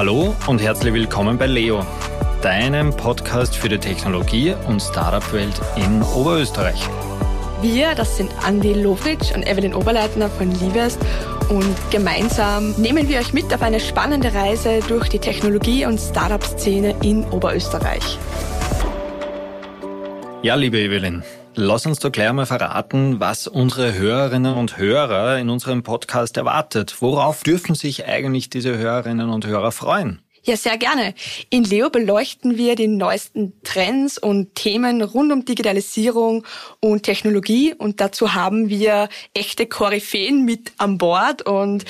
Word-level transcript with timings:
Hallo 0.00 0.34
und 0.46 0.62
herzlich 0.62 0.94
willkommen 0.94 1.36
bei 1.36 1.44
Leo, 1.44 1.84
deinem 2.40 2.88
Podcast 2.88 3.54
für 3.54 3.68
die 3.68 3.76
Technologie- 3.76 4.54
und 4.66 4.80
Startup-Welt 4.80 5.60
in 5.76 6.02
Oberösterreich. 6.02 6.88
Wir, 7.60 7.94
das 7.94 8.16
sind 8.16 8.30
Andi 8.42 8.72
Lovritsch 8.72 9.30
und 9.34 9.46
Evelyn 9.46 9.74
Oberleitner 9.74 10.30
von 10.30 10.58
Livest 10.58 10.98
und 11.50 11.76
gemeinsam 11.90 12.72
nehmen 12.78 13.10
wir 13.10 13.18
euch 13.18 13.34
mit 13.34 13.52
auf 13.52 13.60
eine 13.60 13.78
spannende 13.78 14.32
Reise 14.32 14.80
durch 14.88 15.10
die 15.10 15.18
Technologie- 15.18 15.84
und 15.84 16.00
Startup-Szene 16.00 16.94
in 17.02 17.24
Oberösterreich. 17.24 18.16
Ja, 20.40 20.54
liebe 20.54 20.78
Evelyn, 20.80 21.22
lass 21.54 21.86
uns 21.86 21.98
doch 21.98 22.12
gleich 22.12 22.32
mal 22.32 22.46
verraten, 22.46 23.20
was 23.20 23.46
unsere 23.46 23.94
Hörerinnen 23.94 24.54
und 24.54 24.78
Hörer 24.78 25.38
in 25.38 25.50
unserem 25.50 25.82
Podcast 25.82 26.36
erwartet. 26.36 26.96
Worauf 27.00 27.42
dürfen 27.42 27.74
sich 27.74 28.06
eigentlich 28.06 28.50
diese 28.50 28.76
Hörerinnen 28.76 29.30
und 29.30 29.46
Hörer 29.46 29.72
freuen? 29.72 30.22
Ja, 30.42 30.56
sehr 30.56 30.78
gerne. 30.78 31.14
In 31.50 31.64
Leo 31.64 31.90
beleuchten 31.90 32.56
wir 32.56 32.74
die 32.74 32.88
neuesten 32.88 33.52
Trends 33.62 34.16
und 34.16 34.54
Themen 34.54 35.02
rund 35.02 35.32
um 35.32 35.44
Digitalisierung 35.44 36.46
und 36.80 37.02
Technologie 37.02 37.74
und 37.74 38.00
dazu 38.00 38.32
haben 38.32 38.70
wir 38.70 39.10
echte 39.34 39.66
Koryphäen 39.66 40.46
mit 40.46 40.72
an 40.78 40.96
Bord 40.96 41.42
und 41.42 41.84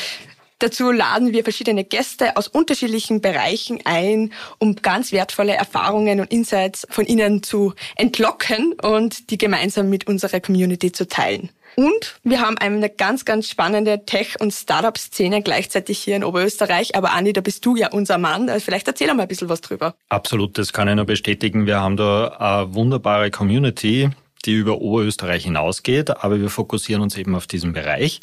Dazu 0.60 0.92
laden 0.92 1.32
wir 1.32 1.42
verschiedene 1.42 1.84
Gäste 1.84 2.36
aus 2.36 2.46
unterschiedlichen 2.46 3.22
Bereichen 3.22 3.80
ein, 3.84 4.30
um 4.58 4.76
ganz 4.76 5.10
wertvolle 5.10 5.54
Erfahrungen 5.54 6.20
und 6.20 6.30
Insights 6.30 6.86
von 6.90 7.06
ihnen 7.06 7.42
zu 7.42 7.72
entlocken 7.96 8.74
und 8.74 9.30
die 9.30 9.38
gemeinsam 9.38 9.88
mit 9.88 10.06
unserer 10.06 10.38
Community 10.40 10.92
zu 10.92 11.08
teilen. 11.08 11.48
Und 11.76 12.18
wir 12.24 12.42
haben 12.42 12.58
eine 12.58 12.90
ganz, 12.90 13.24
ganz 13.24 13.48
spannende 13.48 14.04
Tech- 14.04 14.36
und 14.38 14.52
Startup-Szene 14.52 15.40
gleichzeitig 15.42 15.98
hier 15.98 16.16
in 16.16 16.24
Oberösterreich. 16.24 16.94
Aber 16.94 17.12
Andi, 17.12 17.32
da 17.32 17.40
bist 17.40 17.64
du 17.64 17.76
ja 17.76 17.88
unser 17.88 18.18
Mann. 18.18 18.50
Also 18.50 18.66
vielleicht 18.66 18.86
erzähl 18.86 19.06
mal 19.14 19.22
ein 19.22 19.28
bisschen 19.28 19.48
was 19.48 19.62
drüber. 19.62 19.94
Absolut, 20.10 20.58
das 20.58 20.74
kann 20.74 20.88
ich 20.88 20.94
nur 20.94 21.06
bestätigen. 21.06 21.64
Wir 21.64 21.80
haben 21.80 21.96
da 21.96 22.28
eine 22.28 22.74
wunderbare 22.74 23.30
Community, 23.30 24.10
die 24.44 24.52
über 24.52 24.78
Oberösterreich 24.78 25.44
hinausgeht, 25.44 26.10
aber 26.10 26.38
wir 26.38 26.50
fokussieren 26.50 27.02
uns 27.02 27.16
eben 27.16 27.34
auf 27.34 27.46
diesen 27.46 27.72
Bereich. 27.72 28.20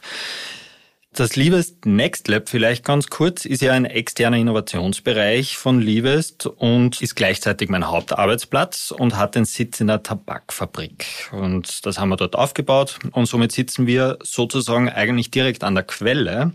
Das 1.18 1.36
Livest 1.36 1.88
Next 1.88 2.28
Lab 2.28 2.48
vielleicht 2.48 2.86
ganz 2.86 3.08
kurz 3.08 3.46
ist 3.46 3.64
ja 3.64 3.72
ein 3.72 3.86
externer 3.86 4.38
Innovationsbereich 4.38 5.58
von 5.58 5.82
Livest 5.82 6.46
und 6.46 7.02
ist 7.02 7.16
gleichzeitig 7.16 7.70
mein 7.70 7.88
Hauptarbeitsplatz 7.88 8.94
und 8.96 9.18
hat 9.18 9.34
den 9.34 9.45
Sitz 9.45 9.82
in 9.82 9.88
der 9.88 10.04
Tabakfabrik. 10.04 11.32
Und 11.32 11.88
das 11.88 11.98
haben 11.98 12.10
wir 12.10 12.18
dort 12.18 12.36
aufgebaut 12.36 13.00
und 13.14 13.26
somit 13.26 13.52
sitzen 13.52 13.88
wir 13.88 14.20
sozusagen 14.22 14.90
eigentlich 14.90 15.32
direkt 15.32 15.64
an 15.64 15.73
der 15.73 15.86
Quelle. 15.86 16.52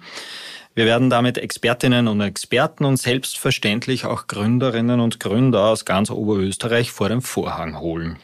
Wir 0.77 0.84
werden 0.84 1.10
damit 1.10 1.38
Expertinnen 1.38 2.06
und 2.06 2.20
Experten 2.20 2.84
und 2.84 2.98
selbstverständlich 2.98 4.05
auch 4.05 4.28
Gründerinnen 4.28 5.00
und 5.00 5.18
Gründer 5.18 5.64
aus 5.70 5.84
ganz 5.84 6.08
Oberösterreich 6.08 6.92
vor 6.92 7.08
den 7.08 7.20
Vorhang 7.20 7.80
holen. 7.80 8.16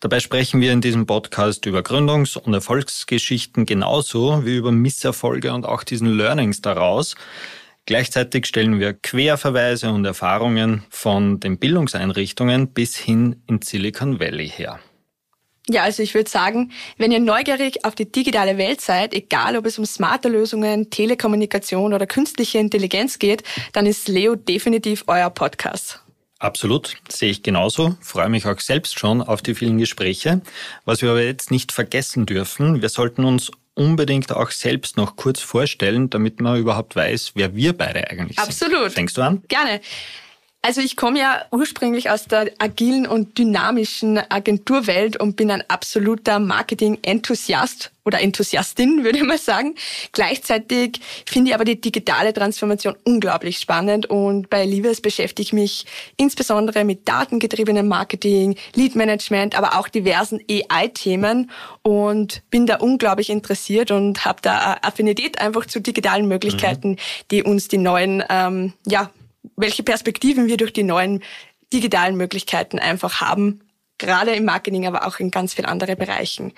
Dabei 0.00 0.20
sprechen 0.20 0.60
wir 0.60 0.72
in 0.72 0.80
diesem 0.80 1.06
Podcast 1.06 1.66
über 1.66 1.80
Gründungs- 1.80 2.38
und 2.38 2.54
Erfolgsgeschichten 2.54 3.66
genauso 3.66 4.46
wie 4.46 4.56
über 4.56 4.70
Misserfolge 4.70 5.52
und 5.52 5.66
auch 5.66 5.82
diesen 5.82 6.16
Learnings 6.16 6.60
daraus. 6.60 7.16
Gleichzeitig 7.84 8.46
stellen 8.46 8.78
wir 8.78 8.92
Querverweise 8.92 9.90
und 9.90 10.04
Erfahrungen 10.04 10.84
von 10.88 11.40
den 11.40 11.58
Bildungseinrichtungen 11.58 12.68
bis 12.72 12.96
hin 12.96 13.42
in 13.48 13.60
Silicon 13.60 14.20
Valley 14.20 14.48
her. 14.48 14.78
Ja, 15.68 15.82
also 15.82 16.02
ich 16.02 16.14
würde 16.14 16.30
sagen, 16.30 16.70
wenn 16.96 17.10
ihr 17.10 17.18
neugierig 17.18 17.84
auf 17.84 17.96
die 17.96 18.10
digitale 18.10 18.56
Welt 18.56 18.80
seid, 18.80 19.12
egal 19.12 19.56
ob 19.56 19.66
es 19.66 19.78
um 19.80 19.84
smarte 19.84 20.28
Lösungen, 20.28 20.90
Telekommunikation 20.90 21.92
oder 21.92 22.06
künstliche 22.06 22.58
Intelligenz 22.58 23.18
geht, 23.18 23.42
dann 23.72 23.84
ist 23.84 24.06
Leo 24.06 24.36
definitiv 24.36 25.04
euer 25.08 25.30
Podcast. 25.30 26.00
Absolut, 26.38 26.94
sehe 27.08 27.30
ich 27.30 27.42
genauso. 27.42 27.96
Freue 28.00 28.28
mich 28.28 28.46
auch 28.46 28.60
selbst 28.60 28.98
schon 28.98 29.22
auf 29.22 29.42
die 29.42 29.54
vielen 29.54 29.78
Gespräche. 29.78 30.40
Was 30.84 31.02
wir 31.02 31.10
aber 31.10 31.22
jetzt 31.22 31.50
nicht 31.50 31.72
vergessen 31.72 32.26
dürfen, 32.26 32.80
wir 32.80 32.88
sollten 32.88 33.24
uns 33.24 33.50
unbedingt 33.74 34.32
auch 34.32 34.50
selbst 34.50 34.96
noch 34.96 35.16
kurz 35.16 35.40
vorstellen, 35.40 36.10
damit 36.10 36.40
man 36.40 36.58
überhaupt 36.58 36.94
weiß, 36.96 37.32
wer 37.34 37.54
wir 37.54 37.72
beide 37.76 38.08
eigentlich 38.10 38.38
Absolut. 38.38 38.58
sind. 38.58 38.74
Absolut. 38.74 38.96
Denkst 38.96 39.14
du 39.14 39.22
an? 39.22 39.42
Gerne. 39.48 39.80
Also 40.60 40.80
ich 40.80 40.96
komme 40.96 41.20
ja 41.20 41.44
ursprünglich 41.52 42.10
aus 42.10 42.24
der 42.24 42.50
agilen 42.58 43.06
und 43.06 43.38
dynamischen 43.38 44.18
Agenturwelt 44.18 45.16
und 45.16 45.36
bin 45.36 45.52
ein 45.52 45.62
absoluter 45.68 46.40
Marketing-Enthusiast 46.40 47.92
oder 48.04 48.20
Enthusiastin, 48.20 49.04
würde 49.04 49.18
ich 49.18 49.24
mal 49.24 49.38
sagen. 49.38 49.76
Gleichzeitig 50.10 51.00
finde 51.26 51.50
ich 51.50 51.54
aber 51.54 51.64
die 51.64 51.80
digitale 51.80 52.32
Transformation 52.32 52.96
unglaublich 53.04 53.58
spannend 53.58 54.06
und 54.06 54.50
bei 54.50 54.64
Livers 54.64 55.00
beschäftige 55.00 55.46
ich 55.46 55.52
mich 55.52 55.86
insbesondere 56.16 56.84
mit 56.84 57.06
datengetriebenem 57.06 57.86
Marketing, 57.86 58.56
Lead-Management, 58.74 59.56
aber 59.56 59.78
auch 59.78 59.86
diversen 59.86 60.40
AI-Themen 60.50 61.52
und 61.82 62.42
bin 62.50 62.66
da 62.66 62.78
unglaublich 62.78 63.30
interessiert 63.30 63.92
und 63.92 64.24
habe 64.24 64.42
da 64.42 64.78
Affinität 64.82 65.40
einfach 65.40 65.66
zu 65.66 65.80
digitalen 65.80 66.26
Möglichkeiten, 66.26 66.90
mhm. 66.90 66.96
die 67.30 67.44
uns 67.44 67.68
die 67.68 67.78
neuen 67.78 68.24
ähm, 68.28 68.72
ja, 68.84 69.12
welche 69.56 69.82
Perspektiven 69.82 70.46
wir 70.46 70.56
durch 70.56 70.72
die 70.72 70.82
neuen 70.82 71.22
digitalen 71.72 72.16
Möglichkeiten 72.16 72.78
einfach 72.78 73.20
haben, 73.20 73.60
gerade 73.98 74.32
im 74.32 74.44
Marketing, 74.44 74.86
aber 74.86 75.06
auch 75.06 75.18
in 75.18 75.30
ganz 75.30 75.54
vielen 75.54 75.66
anderen 75.66 75.96
Bereichen. 75.96 76.52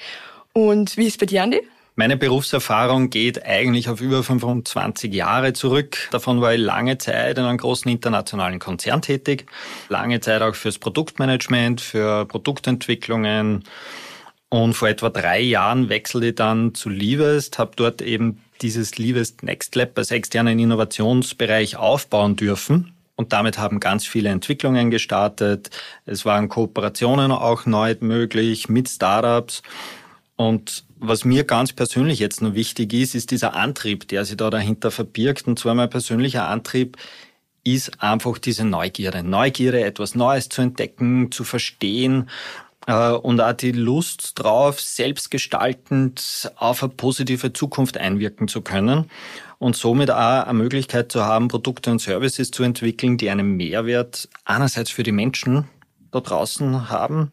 Und 0.52 0.96
wie 0.96 1.06
ist 1.06 1.18
bei 1.18 1.26
dir, 1.26 1.42
Andi? 1.42 1.60
Meine 1.96 2.16
Berufserfahrung 2.16 3.10
geht 3.10 3.44
eigentlich 3.44 3.88
auf 3.88 4.00
über 4.00 4.22
25 4.22 5.12
Jahre 5.12 5.52
zurück. 5.52 6.08
Davon 6.12 6.40
war 6.40 6.54
ich 6.54 6.60
lange 6.60 6.96
Zeit 6.98 7.36
in 7.36 7.44
einem 7.44 7.58
großen 7.58 7.90
internationalen 7.90 8.58
Konzern 8.58 9.02
tätig, 9.02 9.46
lange 9.88 10.20
Zeit 10.20 10.40
auch 10.40 10.54
fürs 10.54 10.78
Produktmanagement, 10.78 11.80
für 11.80 12.24
Produktentwicklungen. 12.26 13.64
Und 14.50 14.74
vor 14.74 14.88
etwa 14.88 15.10
drei 15.10 15.40
Jahren 15.40 15.88
wechselte 15.88 16.26
ich 16.26 16.34
dann 16.34 16.74
zu 16.74 16.88
Livest, 16.88 17.58
habe 17.58 17.70
dort 17.76 18.02
eben 18.02 18.42
dieses 18.62 18.98
Livest 18.98 19.44
Next 19.44 19.76
Lab 19.76 19.96
als 19.96 20.10
externen 20.10 20.58
Innovationsbereich 20.58 21.76
aufbauen 21.76 22.34
dürfen. 22.34 22.92
Und 23.14 23.32
damit 23.32 23.58
haben 23.58 23.78
ganz 23.78 24.06
viele 24.06 24.28
Entwicklungen 24.30 24.90
gestartet. 24.90 25.70
Es 26.04 26.24
waren 26.24 26.48
Kooperationen 26.48 27.30
auch 27.30 27.64
neu 27.64 27.94
möglich 28.00 28.68
mit 28.68 28.88
Startups. 28.88 29.62
Und 30.34 30.84
was 30.98 31.24
mir 31.24 31.44
ganz 31.44 31.72
persönlich 31.72 32.18
jetzt 32.18 32.42
noch 32.42 32.54
wichtig 32.54 32.92
ist, 32.92 33.14
ist 33.14 33.30
dieser 33.30 33.54
Antrieb, 33.54 34.08
der 34.08 34.24
sich 34.24 34.36
da 34.36 34.50
dahinter 34.50 34.90
verbirgt. 34.90 35.46
Und 35.46 35.60
zwar 35.60 35.74
mein 35.74 35.90
persönlicher 35.90 36.48
Antrieb 36.48 36.96
ist 37.62 38.02
einfach 38.02 38.38
diese 38.38 38.64
Neugierde. 38.64 39.22
Neugierde, 39.22 39.84
etwas 39.84 40.16
Neues 40.16 40.48
zu 40.48 40.62
entdecken, 40.62 41.30
zu 41.30 41.44
verstehen 41.44 42.28
und 42.90 43.40
auch 43.40 43.52
die 43.52 43.72
Lust 43.72 44.32
drauf, 44.38 44.80
selbstgestaltend 44.80 46.52
auf 46.56 46.82
eine 46.82 46.92
positive 46.92 47.52
Zukunft 47.52 47.98
einwirken 47.98 48.48
zu 48.48 48.62
können 48.62 49.10
und 49.58 49.76
somit 49.76 50.10
auch 50.10 50.44
eine 50.44 50.58
Möglichkeit 50.58 51.12
zu 51.12 51.24
haben, 51.24 51.48
Produkte 51.48 51.90
und 51.90 52.00
Services 52.00 52.50
zu 52.50 52.62
entwickeln, 52.62 53.16
die 53.16 53.30
einen 53.30 53.56
Mehrwert 53.56 54.28
einerseits 54.44 54.90
für 54.90 55.02
die 55.02 55.12
Menschen 55.12 55.68
da 56.10 56.20
draußen 56.20 56.90
haben, 56.90 57.32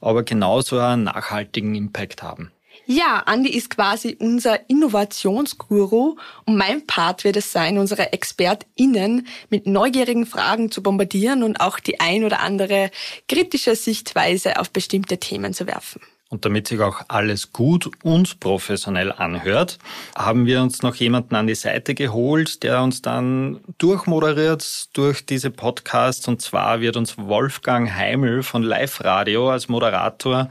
aber 0.00 0.22
genauso 0.22 0.78
einen 0.78 1.04
nachhaltigen 1.04 1.74
Impact 1.74 2.22
haben. 2.22 2.50
Ja, 2.90 3.22
Andi 3.26 3.50
ist 3.50 3.68
quasi 3.68 4.16
unser 4.18 4.70
Innovationsguru 4.70 6.16
und 6.46 6.56
mein 6.56 6.86
Part 6.86 7.22
wird 7.22 7.36
es 7.36 7.52
sein, 7.52 7.76
unsere 7.76 8.14
ExpertInnen 8.14 9.26
mit 9.50 9.66
neugierigen 9.66 10.24
Fragen 10.24 10.70
zu 10.70 10.82
bombardieren 10.82 11.42
und 11.42 11.60
auch 11.60 11.80
die 11.80 12.00
ein 12.00 12.24
oder 12.24 12.40
andere 12.40 12.90
kritische 13.28 13.76
Sichtweise 13.76 14.58
auf 14.58 14.70
bestimmte 14.70 15.18
Themen 15.18 15.52
zu 15.52 15.66
werfen. 15.66 16.00
Und 16.30 16.46
damit 16.46 16.66
sich 16.66 16.80
auch 16.80 17.02
alles 17.08 17.52
gut 17.52 17.90
und 18.02 18.40
professionell 18.40 19.12
anhört, 19.12 19.76
haben 20.16 20.46
wir 20.46 20.62
uns 20.62 20.80
noch 20.80 20.94
jemanden 20.94 21.34
an 21.34 21.46
die 21.46 21.54
Seite 21.54 21.94
geholt, 21.94 22.62
der 22.62 22.82
uns 22.82 23.02
dann 23.02 23.60
durchmoderiert 23.76 24.88
durch 24.94 25.26
diese 25.26 25.50
Podcasts. 25.50 26.26
Und 26.26 26.40
zwar 26.40 26.80
wird 26.80 26.96
uns 26.96 27.18
Wolfgang 27.18 27.94
Heimel 27.94 28.42
von 28.42 28.62
Live 28.62 29.04
Radio 29.04 29.50
als 29.50 29.68
Moderator 29.68 30.48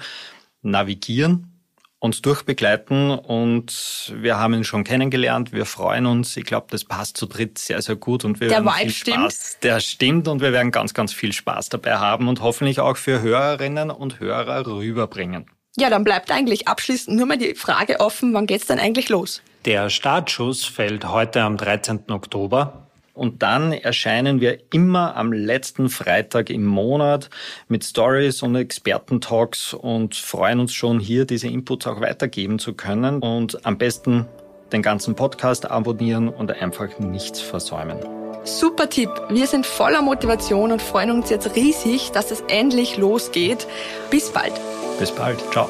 navigieren 0.62 1.57
uns 2.00 2.22
durchbegleiten 2.22 3.12
und 3.12 4.14
wir 4.16 4.38
haben 4.38 4.54
ihn 4.54 4.64
schon 4.64 4.84
kennengelernt. 4.84 5.52
Wir 5.52 5.66
freuen 5.66 6.06
uns. 6.06 6.38
Ich 6.38 6.46
glaube, 6.46 6.68
das 6.70 6.86
passt 6.86 7.18
zu 7.18 7.26
dritt 7.26 7.58
sehr, 7.58 7.82
sehr 7.82 7.96
gut 7.96 8.24
und 8.24 8.40
wir 8.40 8.50
Der 8.50 8.64
werden 8.64 8.68
Vibe 8.68 8.92
viel 8.92 9.14
Spaß. 9.14 9.34
Stimmt. 9.34 9.64
Der 9.64 9.80
stimmt 9.80 10.28
und 10.28 10.42
wir 10.42 10.54
werden 10.54 10.72
ganz, 10.72 10.94
ganz 10.94 11.12
viel 11.12 11.34
Spaß 11.34 11.70
dabei 11.70 11.98
haben 11.98 12.28
und 12.28 12.42
hoffentlich 12.42 12.80
auch 12.80 12.98
für 12.98 13.22
Hörerinnen 13.22 13.90
und 13.90 14.20
Hörer 14.20 14.68
rüberbringen. 14.68 15.50
Ja, 15.76 15.90
dann 15.90 16.04
bleibt 16.04 16.32
eigentlich 16.32 16.68
abschließend 16.68 17.18
nur 17.18 17.28
mal 17.28 17.38
die 17.38 17.56
Frage 17.56 18.00
offen, 18.00 18.34
wann 18.34 18.48
geht's 18.48 18.66
denn 18.68 18.80
eigentlich 18.80 19.10
los? 19.10 19.42
Der 19.66 19.90
Startschuss 19.90 20.66
fällt 20.66 21.08
heute 21.08 21.42
am 21.42 21.58
13. 21.58 22.10
Oktober 22.10 22.87
und 23.18 23.44
dann 23.44 23.74
erscheinen 23.74 24.40
wir 24.40 24.60
immer 24.72 25.16
am 25.16 25.34
letzten 25.34 25.90
Freitag 25.90 26.50
im 26.50 26.66
Monat 26.66 27.30
mit 27.68 27.84
Stories 27.84 28.44
und 28.44 28.56
Expertentalks 28.56 29.74
und 29.74 30.16
freuen 30.16 30.60
uns 30.60 30.74
schon 30.74 31.00
hier 31.00 31.26
diese 31.26 31.48
Inputs 31.48 31.88
auch 31.88 32.00
weitergeben 32.00 32.60
zu 32.60 32.74
können 32.74 33.20
und 33.20 33.66
am 33.66 33.78
besten 33.78 34.28
den 34.72 34.82
ganzen 34.82 35.16
Podcast 35.16 35.70
abonnieren 35.70 36.30
und 36.30 36.52
einfach 36.62 37.00
nichts 37.00 37.40
versäumen. 37.40 37.98
Super 38.44 38.90
Tipp. 38.90 39.10
Wir 39.30 39.48
sind 39.48 39.66
voller 39.66 40.02
Motivation 40.02 40.72
und 40.72 40.82
freuen 40.82 41.12
uns 41.12 41.30
jetzt 41.30 41.56
riesig, 41.56 42.12
dass 42.12 42.32
es 42.32 42.42
endlich 42.48 42.98
losgeht. 42.98 43.68
Bis 44.10 44.30
bald. 44.30 44.54
Bis 45.00 45.12
bald. 45.12 45.40
Ciao. 45.52 45.70